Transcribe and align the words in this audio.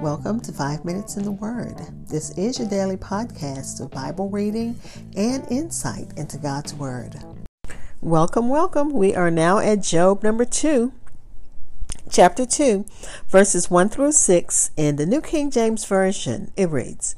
Welcome 0.00 0.40
to 0.42 0.52
Five 0.52 0.84
Minutes 0.84 1.16
in 1.16 1.24
the 1.24 1.32
Word. 1.32 1.74
This 2.08 2.30
is 2.38 2.58
your 2.58 2.68
daily 2.68 2.96
podcast 2.96 3.80
of 3.80 3.90
Bible 3.90 4.28
reading 4.28 4.78
and 5.16 5.44
insight 5.50 6.06
into 6.16 6.38
God's 6.38 6.72
Word. 6.72 7.16
Welcome, 8.00 8.48
welcome. 8.48 8.90
We 8.92 9.16
are 9.16 9.30
now 9.30 9.58
at 9.58 9.82
Job 9.82 10.22
number 10.22 10.44
2, 10.44 10.92
chapter 12.08 12.46
2, 12.46 12.84
verses 13.28 13.68
1 13.68 13.88
through 13.88 14.12
6 14.12 14.70
in 14.76 14.96
the 14.96 15.06
New 15.06 15.20
King 15.20 15.50
James 15.50 15.84
Version. 15.84 16.52
It 16.56 16.70
reads, 16.70 17.16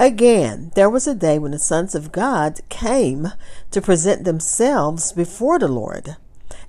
Again, 0.00 0.72
there 0.74 0.90
was 0.90 1.06
a 1.06 1.14
day 1.14 1.38
when 1.38 1.52
the 1.52 1.58
sons 1.60 1.94
of 1.94 2.10
God 2.10 2.60
came 2.68 3.28
to 3.70 3.80
present 3.80 4.24
themselves 4.24 5.12
before 5.12 5.60
the 5.60 5.68
Lord, 5.68 6.16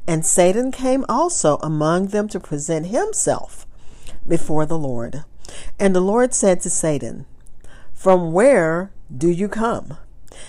and 0.05 0.23
Satan 0.23 0.71
came 0.71 1.03
also 1.09 1.57
among 1.63 2.07
them 2.07 2.27
to 2.27 2.39
present 2.39 2.87
himself 2.87 3.65
before 4.27 4.65
the 4.65 4.77
Lord. 4.77 5.23
And 5.79 5.95
the 5.95 6.01
Lord 6.01 6.33
said 6.33 6.61
to 6.61 6.69
Satan, 6.69 7.25
From 7.93 8.31
where 8.31 8.91
do 9.15 9.29
you 9.29 9.47
come? 9.47 9.97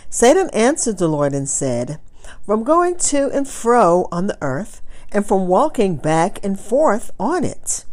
Satan 0.09 0.51
answered 0.53 0.99
the 0.99 1.09
Lord 1.09 1.35
and 1.35 1.49
said, 1.49 1.99
From 2.45 2.65
going 2.65 2.97
to 2.97 3.31
and 3.31 3.49
fro 3.49 4.09
on 4.13 4.27
the 4.27 4.39
earth, 4.41 4.83
and 5.13 5.27
from 5.27 5.49
walking 5.49 5.97
back 5.97 6.39
and 6.45 6.59
forth 6.59 7.11
on 7.19 7.45
it. 7.45 7.85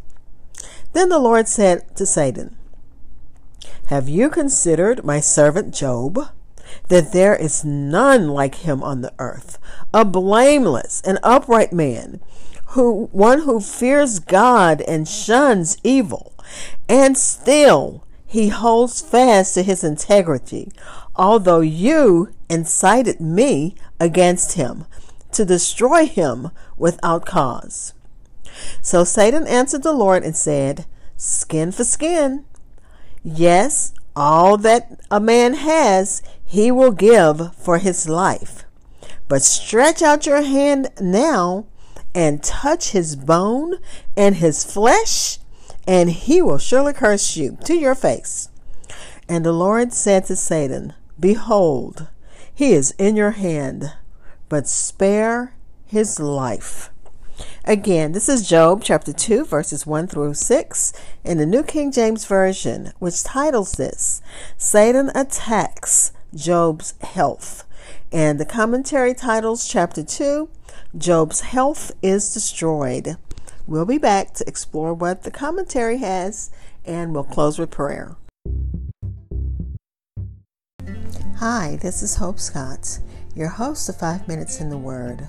Then 0.94 1.10
the 1.10 1.20
Lord 1.20 1.48
said 1.48 1.96
to 1.96 2.06
Satan, 2.06 2.56
Have 3.86 4.10
you 4.10 4.30
considered 4.30 5.04
my 5.04 5.20
servant 5.20 5.74
Job? 5.74 6.30
That 6.90 7.14
there 7.14 7.36
is 7.36 7.64
none 7.64 8.28
like 8.28 8.56
him 8.56 8.84
on 8.84 9.02
the 9.02 9.14
earth, 9.20 9.58
a 9.94 10.04
blameless 10.04 11.02
and 11.06 11.18
upright 11.24 11.72
man 11.72 12.20
who 12.72 13.10
one 13.12 13.42
who 13.42 13.60
fears 13.60 14.20
God 14.20 14.82
and 14.82 15.08
shuns 15.08 15.78
evil, 15.84 16.34
and 16.90 17.18
still 17.18 18.06
he 18.26 18.50
holds 18.50 19.02
fast 19.02 19.54
to 19.54 19.64
his 19.64 19.84
integrity, 19.84 20.72
although 21.16 21.62
you 21.62 22.34
incited 22.50 23.22
me 23.22 23.76
against 24.00 24.54
him 24.54 24.86
to 25.32 25.46
destroy 25.46 26.06
him 26.06 26.52
without 26.78 27.26
cause. 27.26 27.94
So 28.82 29.04
Satan 29.04 29.48
answered 29.48 29.84
the 29.84 29.94
Lord 29.94 30.24
and 30.24 30.36
said, 30.36 30.86
Skin 31.16 31.72
for 31.72 31.84
skin. 31.84 32.46
Yes, 33.24 33.94
all 34.16 34.58
that 34.58 35.00
a 35.10 35.20
man 35.20 35.54
has, 35.54 36.22
he 36.44 36.72
will 36.72 36.92
give 36.92 37.56
for 37.56 37.78
his 37.78 38.10
life. 38.10 38.66
But 39.28 39.42
stretch 39.42 40.02
out 40.02 40.26
your 40.26 40.42
hand 40.42 40.90
now 41.00 41.66
and 42.18 42.42
touch 42.42 42.90
his 42.90 43.16
bone 43.16 43.76
and 44.18 44.38
his 44.38 44.64
flesh, 44.64 45.38
and 45.86 46.10
he 46.10 46.42
will 46.42 46.58
surely 46.58 46.92
curse 46.92 47.38
you 47.38 47.56
to 47.64 47.76
your 47.76 47.94
face. 47.94 48.50
And 49.30 49.46
the 49.46 49.52
Lord 49.52 49.94
said 49.94 50.26
to 50.26 50.36
Satan, 50.36 50.96
Behold, 51.20 52.08
he 52.52 52.74
is 52.74 52.96
in 52.98 53.16
your 53.16 53.32
hand, 53.32 53.94
but 54.50 54.68
spare 54.68 55.54
his 55.86 56.20
life. 56.20 56.90
Again, 57.64 58.14
this 58.14 58.28
is 58.28 58.50
Job 58.50 58.82
chapter 58.84 59.14
2, 59.14 59.46
verses 59.46 59.86
1 59.86 60.08
through 60.08 60.34
6 60.34 60.94
in 61.24 61.38
the 61.38 61.46
New 61.46 61.62
King 61.62 61.92
James 61.92 62.26
Version, 62.26 62.94
which 62.98 63.24
titles 63.24 63.74
this 63.74 64.24
Satan 64.58 65.12
Attacks 65.14 66.14
Job's 66.34 66.96
Health. 67.02 67.64
And 68.12 68.40
the 68.40 68.46
commentary 68.46 69.14
titles 69.14 69.68
chapter 69.68 70.02
2 70.02 70.50
Job's 70.98 71.42
health 71.42 71.92
is 72.02 72.34
destroyed. 72.34 73.18
We'll 73.68 73.86
be 73.86 74.00
back 74.00 74.34
to 74.36 74.48
explore 74.48 74.96
what 74.96 75.22
the 75.22 75.30
commentary 75.30 75.98
has, 75.98 76.50
and 76.86 77.14
we'll 77.14 77.24
close 77.24 77.60
with 77.60 77.70
prayer. 77.70 78.16
Hi, 81.36 81.78
this 81.84 82.02
is 82.02 82.16
Hope 82.16 82.40
Scott, 82.40 82.98
your 83.36 83.50
host 83.50 83.88
of 83.90 84.00
Five 84.00 84.28
Minutes 84.28 84.60
in 84.60 84.72
the 84.72 84.78
Word. 84.78 85.28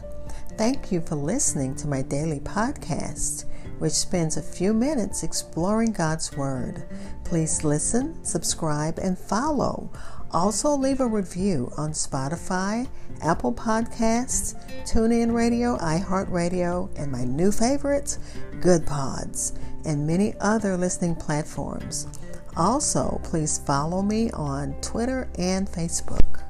Thank 0.56 0.90
you 0.90 1.02
for 1.02 1.16
listening 1.16 1.76
to 1.76 1.86
my 1.86 2.00
daily 2.00 2.40
podcast, 2.40 3.44
which 3.78 3.92
spends 3.92 4.38
a 4.38 4.42
few 4.42 4.72
minutes 4.72 5.22
exploring 5.22 5.92
God's 5.92 6.34
Word. 6.34 6.84
Please 7.24 7.62
listen, 7.62 8.24
subscribe, 8.24 8.98
and 8.98 9.18
follow 9.18 9.90
also, 10.30 10.76
leave 10.76 11.00
a 11.00 11.06
review 11.06 11.72
on 11.76 11.90
Spotify, 11.92 12.86
Apple 13.22 13.52
Podcasts, 13.52 14.54
TuneIn 14.84 15.32
Radio, 15.32 15.76
iHeartRadio, 15.78 16.90
and 16.98 17.10
my 17.10 17.24
new 17.24 17.50
favorites, 17.50 18.18
Goodpods, 18.60 19.58
and 19.84 20.06
many 20.06 20.34
other 20.40 20.76
listening 20.76 21.14
platforms. 21.14 22.06
Also, 22.56 23.20
please 23.22 23.58
follow 23.58 24.02
me 24.02 24.30
on 24.32 24.74
Twitter 24.80 25.28
and 25.38 25.68
Facebook. 25.68 26.42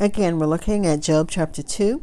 Again, 0.00 0.38
we're 0.38 0.46
looking 0.46 0.86
at 0.86 1.00
Job 1.00 1.28
chapter 1.28 1.62
2, 1.62 2.00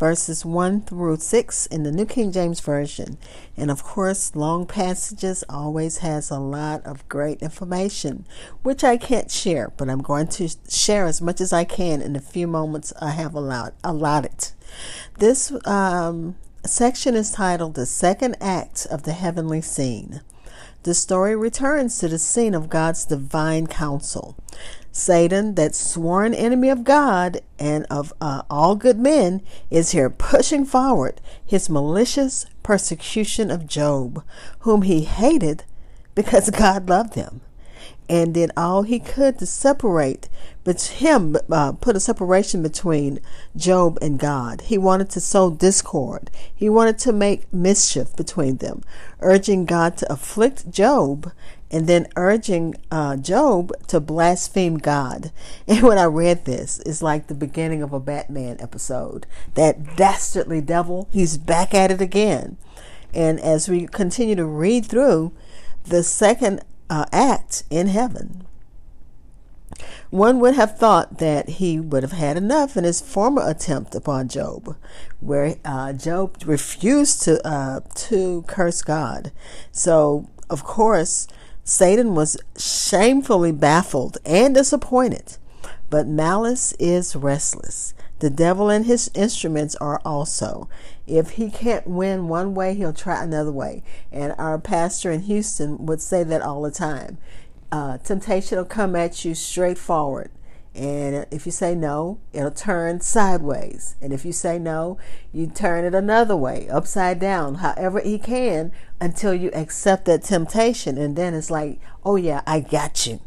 verses 0.00 0.46
1 0.46 0.80
through 0.80 1.18
6 1.18 1.66
in 1.66 1.82
the 1.82 1.92
New 1.92 2.06
King 2.06 2.32
James 2.32 2.58
Version. 2.60 3.18
And 3.54 3.70
of 3.70 3.84
course, 3.84 4.34
long 4.34 4.64
passages 4.66 5.44
always 5.46 5.98
has 5.98 6.30
a 6.30 6.38
lot 6.38 6.84
of 6.86 7.06
great 7.10 7.42
information, 7.42 8.24
which 8.62 8.82
I 8.82 8.96
can't 8.96 9.30
share, 9.30 9.70
but 9.76 9.90
I'm 9.90 10.00
going 10.00 10.28
to 10.28 10.48
share 10.70 11.04
as 11.04 11.20
much 11.20 11.38
as 11.38 11.52
I 11.52 11.64
can 11.64 12.00
in 12.00 12.14
the 12.14 12.20
few 12.20 12.46
moments 12.46 12.94
I 12.98 13.10
have 13.10 13.34
allowed 13.34 13.74
allotted. 13.84 14.52
This 15.18 15.52
um, 15.66 16.36
section 16.64 17.14
is 17.14 17.30
titled 17.30 17.74
The 17.74 17.84
Second 17.84 18.38
Act 18.40 18.86
of 18.90 19.02
the 19.02 19.12
Heavenly 19.12 19.60
Scene. 19.60 20.22
The 20.82 20.94
story 20.94 21.36
returns 21.36 21.98
to 21.98 22.08
the 22.08 22.18
scene 22.18 22.54
of 22.54 22.70
God's 22.70 23.04
divine 23.04 23.66
counsel. 23.66 24.34
Satan, 24.92 25.54
that 25.54 25.74
sworn 25.74 26.34
enemy 26.34 26.68
of 26.68 26.84
God 26.84 27.40
and 27.58 27.86
of 27.90 28.12
uh, 28.20 28.42
all 28.50 28.74
good 28.74 28.98
men, 28.98 29.42
is 29.70 29.92
here 29.92 30.10
pushing 30.10 30.64
forward 30.64 31.20
his 31.44 31.70
malicious 31.70 32.46
persecution 32.62 33.50
of 33.50 33.66
Job, 33.66 34.24
whom 34.60 34.82
he 34.82 35.02
hated 35.02 35.64
because 36.14 36.50
God 36.58 36.88
loved 36.88 37.14
him 37.14 37.40
and 38.08 38.34
did 38.34 38.50
all 38.56 38.82
he 38.82 38.98
could 38.98 39.38
to 39.38 39.46
separate 39.46 40.28
but 40.64 40.82
him 40.82 41.36
uh, 41.50 41.72
put 41.72 41.96
a 41.96 42.00
separation 42.00 42.62
between 42.62 43.20
Job 43.56 43.98
and 44.02 44.18
God. 44.18 44.62
He 44.62 44.76
wanted 44.76 45.08
to 45.10 45.20
sow 45.20 45.50
discord. 45.50 46.30
He 46.54 46.68
wanted 46.68 46.98
to 46.98 47.12
make 47.12 47.50
mischief 47.52 48.14
between 48.14 48.58
them, 48.58 48.82
urging 49.20 49.64
God 49.64 49.96
to 49.98 50.12
afflict 50.12 50.70
Job 50.70 51.32
and 51.70 51.86
then 51.86 52.08
urging 52.16 52.74
uh, 52.90 53.16
Job 53.16 53.72
to 53.88 54.00
blaspheme 54.00 54.78
God. 54.78 55.32
And 55.68 55.82
when 55.82 55.98
I 55.98 56.04
read 56.04 56.44
this, 56.44 56.80
it's 56.84 57.02
like 57.02 57.26
the 57.26 57.34
beginning 57.34 57.82
of 57.82 57.92
a 57.92 58.00
Batman 58.00 58.56
episode. 58.60 59.26
That 59.54 59.96
dastardly 59.96 60.60
devil, 60.60 61.08
he's 61.12 61.38
back 61.38 61.72
at 61.74 61.90
it 61.92 62.00
again. 62.00 62.56
And 63.14 63.38
as 63.40 63.68
we 63.68 63.86
continue 63.86 64.34
to 64.34 64.44
read 64.44 64.86
through 64.86 65.32
the 65.84 66.02
second 66.02 66.64
uh, 66.88 67.06
act 67.12 67.62
in 67.70 67.86
heaven, 67.86 68.46
one 70.10 70.40
would 70.40 70.54
have 70.54 70.76
thought 70.76 71.18
that 71.18 71.48
he 71.48 71.78
would 71.78 72.02
have 72.02 72.12
had 72.12 72.36
enough 72.36 72.76
in 72.76 72.84
his 72.84 73.00
former 73.00 73.48
attempt 73.48 73.94
upon 73.94 74.28
Job, 74.28 74.76
where 75.20 75.56
uh, 75.64 75.92
Job 75.92 76.36
refused 76.44 77.22
to 77.22 77.46
uh, 77.46 77.80
to 77.94 78.42
curse 78.48 78.82
God. 78.82 79.30
So, 79.70 80.28
of 80.48 80.64
course, 80.64 81.28
Satan 81.64 82.14
was 82.14 82.36
shamefully 82.56 83.52
baffled 83.52 84.18
and 84.24 84.54
disappointed. 84.54 85.36
But 85.88 86.06
malice 86.06 86.72
is 86.78 87.16
restless. 87.16 87.94
The 88.20 88.30
devil 88.30 88.68
and 88.68 88.86
his 88.86 89.10
instruments 89.14 89.74
are 89.76 90.00
also. 90.04 90.68
If 91.06 91.30
he 91.32 91.50
can't 91.50 91.86
win 91.86 92.28
one 92.28 92.54
way, 92.54 92.74
he'll 92.74 92.92
try 92.92 93.22
another 93.22 93.50
way. 93.50 93.82
And 94.12 94.34
our 94.38 94.58
pastor 94.58 95.10
in 95.10 95.22
Houston 95.22 95.86
would 95.86 96.00
say 96.00 96.22
that 96.24 96.42
all 96.42 96.62
the 96.62 96.70
time. 96.70 97.18
Uh, 97.72 97.98
temptation 97.98 98.58
will 98.58 98.64
come 98.64 98.94
at 98.94 99.24
you 99.24 99.34
straightforward. 99.34 100.30
And 100.74 101.26
if 101.32 101.46
you 101.46 101.52
say 101.52 101.74
no, 101.74 102.20
it'll 102.32 102.52
turn 102.52 103.00
sideways. 103.00 103.96
And 104.00 104.12
if 104.12 104.24
you 104.24 104.32
say 104.32 104.58
no, 104.58 104.98
you 105.32 105.48
turn 105.48 105.84
it 105.84 105.94
another 105.94 106.36
way, 106.36 106.68
upside 106.68 107.18
down, 107.18 107.56
however 107.56 108.00
he 108.00 108.18
can, 108.18 108.70
until 109.00 109.34
you 109.34 109.50
accept 109.52 110.04
that 110.04 110.22
temptation. 110.22 110.96
And 110.96 111.16
then 111.16 111.34
it's 111.34 111.50
like, 111.50 111.80
oh 112.04 112.16
yeah, 112.16 112.42
I 112.46 112.60
got 112.60 113.06
you. 113.06 113.20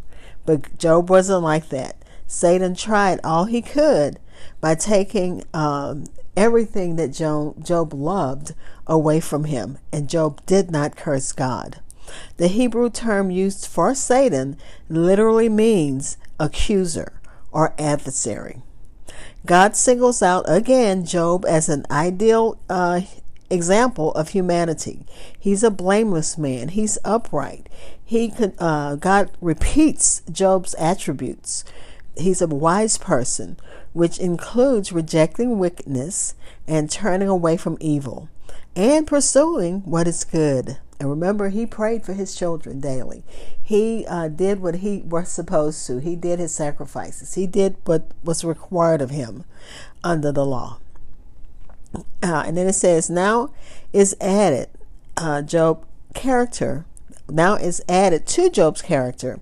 But 0.46 0.78
Job 0.78 1.10
wasn't 1.10 1.44
like 1.44 1.70
that. 1.70 1.98
Satan 2.28 2.76
tried 2.76 3.20
all 3.24 3.46
he 3.46 3.62
could 3.62 4.20
by 4.62 4.76
taking 4.76 5.44
um, 5.54 6.06
everything 6.38 6.96
that 6.96 7.10
Job, 7.10 7.64
Job 7.64 7.94
loved 7.94 8.54
away 8.88 9.20
from 9.20 9.44
him. 9.46 9.78
And 9.92 10.10
Job 10.10 10.44
did 10.46 10.72
not 10.72 10.96
curse 10.96 11.34
God. 11.34 11.82
The 12.38 12.48
Hebrew 12.48 12.90
term 12.90 13.32
used 13.32 13.68
for 13.68 13.94
Satan 13.94 14.58
literally 14.90 15.50
means 15.50 16.18
accuser 16.40 17.14
or 17.54 17.74
adversary. 17.80 18.62
God 19.46 19.76
singles 19.76 20.22
out 20.22 20.46
again 20.48 21.06
Job 21.06 21.46
as 21.46 21.70
an 21.70 21.86
ideal 21.92 22.58
uh, 22.70 23.02
example 23.50 24.12
of 24.14 24.30
humanity. 24.30 25.06
He's 25.38 25.64
a 25.64 25.72
blameless 25.72 26.38
man. 26.38 26.70
He's 26.70 26.98
upright. 27.06 27.68
He 28.04 28.30
could, 28.30 28.56
uh, 28.60 28.96
God 28.96 29.32
repeats 29.42 30.22
Job's 30.32 30.74
attributes. 30.76 31.64
He's 32.18 32.42
a 32.42 32.48
wise 32.48 32.98
person, 32.98 33.58
which 33.94 34.20
includes 34.20 34.92
rejecting 34.92 35.60
wickedness 35.60 36.36
and 36.68 36.90
turning 36.90 37.28
away 37.28 37.58
from 37.58 37.78
evil 37.80 38.30
and 38.76 39.06
pursuing 39.06 39.82
what 39.82 40.08
is 40.08 40.24
good. 40.24 40.78
And 41.04 41.10
remember, 41.10 41.50
he 41.50 41.66
prayed 41.66 42.06
for 42.06 42.14
his 42.14 42.34
children 42.34 42.80
daily. 42.80 43.24
He 43.62 44.06
uh, 44.08 44.30
did 44.30 44.62
what 44.62 44.76
he 44.76 45.00
was 45.00 45.28
supposed 45.28 45.86
to. 45.88 45.98
He 45.98 46.16
did 46.16 46.40
his 46.40 46.56
sacrifices. 46.56 47.34
He 47.34 47.46
did 47.46 47.76
what 47.84 48.12
was 48.24 48.46
required 48.46 49.02
of 49.02 49.10
him 49.10 49.44
under 50.02 50.32
the 50.32 50.46
law. 50.46 50.80
Uh, 51.94 52.44
and 52.48 52.56
then 52.56 52.68
it 52.68 52.76
says, 52.76 53.10
now 53.10 53.50
is 53.92 54.16
added 54.22 54.70
uh, 55.18 55.42
Job 55.42 55.86
character. 56.14 56.86
Now 57.30 57.56
is 57.56 57.84
added 57.88 58.26
to 58.28 58.50
Job's 58.50 58.82
character 58.82 59.40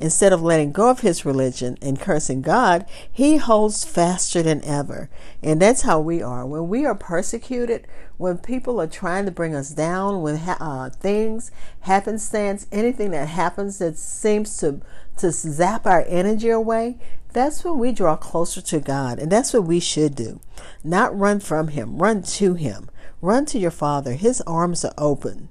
Instead 0.00 0.32
of 0.32 0.42
letting 0.42 0.72
go 0.72 0.90
of 0.90 1.00
his 1.00 1.24
religion 1.24 1.78
and 1.80 2.00
cursing 2.00 2.42
God, 2.42 2.86
he 3.10 3.36
holds 3.36 3.84
faster 3.84 4.42
than 4.42 4.62
ever. 4.64 5.08
And 5.42 5.60
that's 5.60 5.82
how 5.82 6.00
we 6.00 6.22
are. 6.22 6.46
When 6.46 6.68
we 6.68 6.84
are 6.84 6.94
persecuted, 6.94 7.86
when 8.16 8.38
people 8.38 8.80
are 8.80 8.86
trying 8.86 9.24
to 9.24 9.30
bring 9.30 9.54
us 9.54 9.70
down, 9.70 10.22
when 10.22 10.36
uh, 10.36 10.90
things, 10.90 11.50
happenstance, 11.80 12.66
anything 12.70 13.10
that 13.12 13.28
happens 13.28 13.78
that 13.78 13.96
seems 13.98 14.56
to, 14.58 14.80
to 15.18 15.30
zap 15.30 15.86
our 15.86 16.04
energy 16.06 16.50
away, 16.50 16.98
that's 17.32 17.64
when 17.64 17.78
we 17.78 17.92
draw 17.92 18.16
closer 18.16 18.60
to 18.60 18.80
God. 18.80 19.18
And 19.18 19.30
that's 19.30 19.52
what 19.52 19.64
we 19.64 19.80
should 19.80 20.14
do. 20.14 20.40
Not 20.82 21.16
run 21.18 21.40
from 21.40 21.68
Him, 21.68 21.98
run 21.98 22.22
to 22.22 22.54
Him. 22.54 22.90
Run 23.20 23.46
to 23.46 23.58
your 23.58 23.70
Father. 23.70 24.12
His 24.12 24.42
arms 24.42 24.84
are 24.84 24.92
open. 24.98 25.48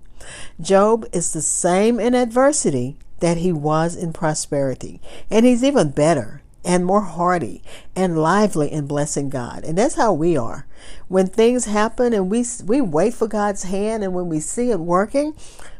Job 0.60 1.06
is 1.12 1.34
the 1.34 1.42
same 1.42 2.00
in 2.00 2.14
adversity 2.14 2.98
that 3.20 3.38
he 3.38 3.54
was 3.54 3.96
in 3.96 4.12
prosperity. 4.14 5.00
And 5.32 5.46
he's 5.46 5.64
even 5.64 5.92
better 5.92 6.42
and 6.66 6.86
more 6.86 7.02
hearty 7.02 7.62
and 7.96 8.18
lively 8.18 8.72
in 8.72 8.88
blessing 8.88 9.30
God. 9.30 9.64
And 9.64 9.78
that's 9.78 9.96
how 9.96 10.14
we 10.14 10.38
are. 10.38 10.66
When 11.08 11.28
things 11.28 11.66
happen 11.66 12.14
and 12.14 12.30
we 12.30 12.46
we 12.66 12.82
wait 12.82 13.14
for 13.14 13.28
God's 13.28 13.64
hand 13.64 14.04
and 14.04 14.14
when 14.14 14.30
we 14.30 14.40
see 14.40 14.72
it 14.72 14.80
working, 14.80 15.36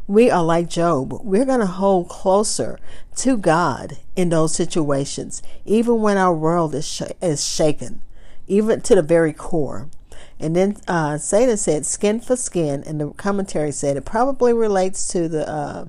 we 0.08 0.30
are 0.30 0.44
like 0.44 0.70
Job. 0.70 1.14
We're 1.24 1.46
going 1.46 1.62
to 1.62 1.66
hold 1.66 2.10
closer 2.10 2.78
to 3.18 3.38
God 3.38 3.98
in 4.16 4.30
those 4.30 4.54
situations, 4.54 5.42
even 5.66 6.02
when 6.02 6.18
our 6.18 6.34
world 6.34 6.76
is 6.76 6.88
sh- 6.88 7.14
is 7.22 7.46
shaken, 7.46 8.02
even 8.48 8.82
to 8.82 8.96
the 8.96 9.02
very 9.02 9.34
core. 9.34 9.90
And 10.40 10.56
then 10.56 10.78
uh, 10.88 11.18
Satan 11.18 11.58
said, 11.58 11.86
"Skin 11.86 12.20
for 12.20 12.36
skin," 12.36 12.84
and 12.86 13.00
the 13.00 13.10
commentary 13.12 13.72
said 13.72 13.98
it 13.98 14.06
probably 14.06 14.54
relates 14.54 15.08
to 15.10 15.28
the 15.28 15.48
uh, 15.48 15.86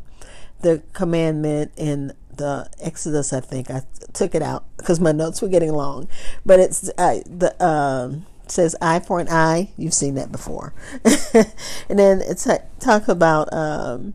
the 0.60 0.82
commandment 0.92 1.72
in 1.76 2.12
the 2.36 2.68
Exodus. 2.80 3.32
I 3.32 3.40
think 3.40 3.70
I 3.70 3.82
took 4.12 4.34
it 4.34 4.42
out 4.42 4.64
because 4.76 5.00
my 5.00 5.12
notes 5.12 5.42
were 5.42 5.48
getting 5.48 5.72
long, 5.72 6.08
but 6.44 6.60
it's 6.60 6.90
uh, 6.98 7.20
the 7.26 7.64
um, 7.64 8.26
says 8.46 8.76
eye 8.80 9.00
for 9.00 9.20
an 9.20 9.28
eye. 9.28 9.70
You've 9.76 9.94
seen 9.94 10.14
that 10.14 10.30
before, 10.30 10.72
and 11.04 11.98
then 11.98 12.20
it's 12.20 12.46
talk 12.80 13.08
about 13.08 13.52
um, 13.52 14.14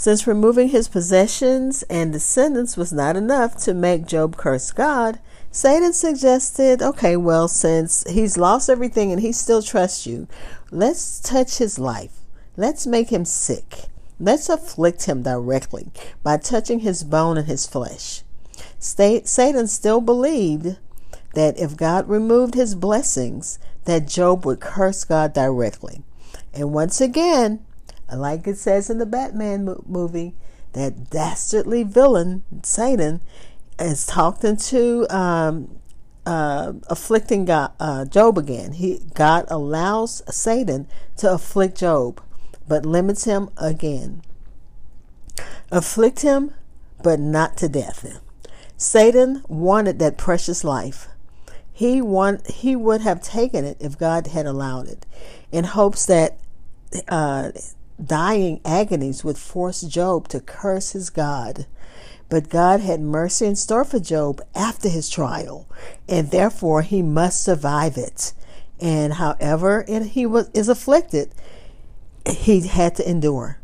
since 0.00 0.26
removing 0.26 0.70
his 0.70 0.88
possessions 0.88 1.82
and 1.90 2.10
descendants 2.10 2.74
was 2.74 2.90
not 2.90 3.16
enough 3.16 3.54
to 3.54 3.74
make 3.74 4.06
Job 4.06 4.34
curse 4.34 4.70
God. 4.70 5.20
Satan 5.50 5.92
suggested, 5.92 6.80
okay, 6.80 7.18
well, 7.18 7.48
since 7.48 8.08
he's 8.08 8.38
lost 8.38 8.70
everything 8.70 9.12
and 9.12 9.20
he 9.20 9.30
still 9.30 9.60
trusts 9.60 10.06
you, 10.06 10.26
let's 10.70 11.20
touch 11.20 11.58
his 11.58 11.78
life. 11.78 12.20
Let's 12.56 12.86
make 12.86 13.10
him 13.10 13.26
sick. 13.26 13.88
Let's 14.18 14.48
afflict 14.48 15.04
him 15.04 15.22
directly 15.22 15.90
by 16.22 16.38
touching 16.38 16.78
his 16.78 17.04
bone 17.04 17.36
and 17.36 17.46
his 17.46 17.66
flesh. 17.66 18.22
Satan 18.78 19.66
still 19.66 20.00
believed 20.00 20.78
that 21.34 21.58
if 21.58 21.76
God 21.76 22.08
removed 22.08 22.54
his 22.54 22.74
blessings, 22.74 23.58
that 23.84 24.08
Job 24.08 24.46
would 24.46 24.60
curse 24.60 25.04
God 25.04 25.34
directly. 25.34 26.00
And 26.54 26.72
once 26.72 27.02
again, 27.02 27.66
like 28.16 28.46
it 28.46 28.58
says 28.58 28.90
in 28.90 28.98
the 28.98 29.06
Batman 29.06 29.76
movie, 29.86 30.34
that 30.72 31.10
dastardly 31.10 31.82
villain, 31.82 32.42
Satan, 32.62 33.20
is 33.78 34.06
talked 34.06 34.44
into 34.44 35.06
um, 35.14 35.80
uh, 36.26 36.74
afflicting 36.88 37.44
God, 37.44 37.72
uh, 37.80 38.04
Job 38.04 38.38
again. 38.38 38.72
He 38.72 39.00
God 39.14 39.46
allows 39.48 40.22
Satan 40.34 40.86
to 41.16 41.32
afflict 41.32 41.78
Job 41.78 42.20
but 42.70 42.86
limits 42.86 43.24
him 43.24 43.50
again. 43.56 44.22
Afflict 45.72 46.22
him, 46.22 46.54
but 47.02 47.18
not 47.18 47.56
to 47.56 47.68
death. 47.68 48.06
Satan 48.76 49.42
wanted 49.48 49.98
that 49.98 50.16
precious 50.16 50.62
life. 50.62 51.08
He 51.72 52.00
want, 52.00 52.46
he 52.46 52.76
would 52.76 53.00
have 53.00 53.20
taken 53.20 53.64
it 53.64 53.76
if 53.80 53.98
God 53.98 54.28
had 54.28 54.46
allowed 54.46 54.86
it, 54.86 55.04
in 55.50 55.64
hopes 55.64 56.06
that 56.06 56.38
uh, 57.08 57.50
dying 58.06 58.60
agonies 58.64 59.24
would 59.24 59.38
force 59.38 59.82
Job 59.82 60.28
to 60.28 60.40
curse 60.40 60.92
his 60.92 61.10
God. 61.10 61.66
But 62.28 62.48
God 62.48 62.80
had 62.80 63.00
mercy 63.00 63.46
in 63.46 63.56
store 63.56 63.84
for 63.84 63.98
Job 63.98 64.40
after 64.54 64.88
his 64.88 65.08
trial, 65.08 65.68
and 66.08 66.30
therefore 66.30 66.82
he 66.82 67.02
must 67.02 67.42
survive 67.42 67.96
it. 67.96 68.32
And 68.80 69.14
however 69.14 69.84
it, 69.88 70.02
he 70.06 70.26
was 70.26 70.48
is 70.54 70.68
afflicted, 70.68 71.34
he 72.26 72.66
had 72.66 72.94
to 72.96 73.08
endure. 73.08 73.58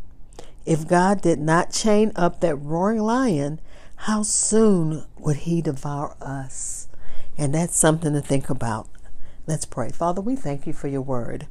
If 0.64 0.88
God 0.88 1.22
did 1.22 1.38
not 1.38 1.70
chain 1.70 2.10
up 2.16 2.40
that 2.40 2.56
roaring 2.56 3.00
lion, 3.00 3.60
how 3.94 4.24
soon 4.24 5.04
would 5.18 5.36
he 5.36 5.62
devour 5.62 6.16
us? 6.20 6.88
And 7.38 7.54
that's 7.54 7.76
something 7.76 8.12
to 8.14 8.20
think 8.20 8.50
about. 8.50 8.88
Let's 9.46 9.64
pray. 9.64 9.90
Father, 9.90 10.20
we 10.20 10.34
thank 10.34 10.66
you 10.66 10.72
for 10.72 10.88
your 10.88 11.02
word. 11.02 11.46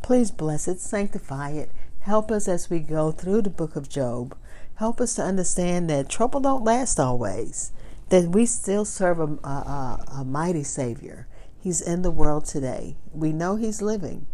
Please 0.00 0.30
bless 0.30 0.66
it, 0.66 0.80
sanctify 0.80 1.50
it. 1.50 1.70
Help 2.04 2.30
us 2.30 2.48
as 2.48 2.68
we 2.68 2.80
go 2.80 3.10
through 3.10 3.40
the 3.40 3.48
book 3.48 3.76
of 3.76 3.88
Job. 3.88 4.36
Help 4.74 5.00
us 5.00 5.14
to 5.14 5.22
understand 5.22 5.88
that 5.88 6.10
trouble 6.10 6.38
don't 6.38 6.62
last 6.62 7.00
always, 7.00 7.72
that 8.10 8.28
we 8.28 8.44
still 8.44 8.84
serve 8.84 9.18
a, 9.20 9.48
a, 9.48 10.04
a 10.18 10.24
mighty 10.24 10.64
Savior. 10.64 11.26
He's 11.58 11.80
in 11.80 12.02
the 12.02 12.10
world 12.10 12.44
today. 12.44 12.96
We 13.10 13.32
know 13.32 13.56
He's 13.56 13.80
living, 13.80 14.26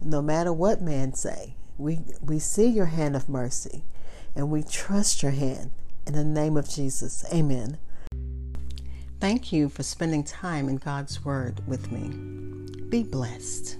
no 0.00 0.22
matter 0.22 0.54
what 0.54 0.80
man 0.80 1.12
say. 1.12 1.54
We, 1.76 2.00
we 2.22 2.38
see 2.38 2.66
your 2.66 2.86
hand 2.86 3.14
of 3.14 3.28
mercy 3.28 3.84
and 4.34 4.50
we 4.50 4.62
trust 4.62 5.22
your 5.22 5.32
hand. 5.32 5.72
In 6.06 6.14
the 6.14 6.24
name 6.24 6.56
of 6.56 6.70
Jesus, 6.70 7.26
amen. 7.30 7.76
Thank 9.20 9.52
you 9.52 9.68
for 9.68 9.82
spending 9.82 10.24
time 10.24 10.66
in 10.66 10.76
God's 10.76 11.26
Word 11.26 11.60
with 11.66 11.92
me. 11.92 12.08
Be 12.88 13.02
blessed. 13.02 13.76